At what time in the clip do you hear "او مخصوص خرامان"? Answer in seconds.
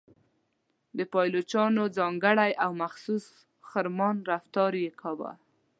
2.63-4.15